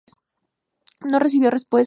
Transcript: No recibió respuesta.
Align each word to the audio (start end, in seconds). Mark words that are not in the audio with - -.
No 1.05 1.19
recibió 1.19 1.51
respuesta. 1.51 1.79